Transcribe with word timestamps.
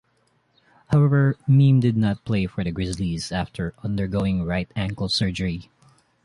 However, 0.87 1.37
Mihm 1.47 1.79
did 1.79 1.95
not 1.95 2.25
play 2.25 2.47
for 2.47 2.63
the 2.63 2.71
Grizzlies 2.71 3.31
after 3.31 3.75
undergoing 3.83 4.43
right 4.43 4.67
ankle 4.75 5.09
surgery. 5.09 5.69